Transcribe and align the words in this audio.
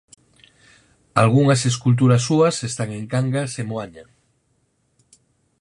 Algunhas 1.21 1.61
esculturas 1.71 2.21
súas 2.27 2.55
están 2.69 2.89
en 2.97 3.03
Cangas 3.13 3.51
e 3.61 3.63
Moaña. 3.71 4.05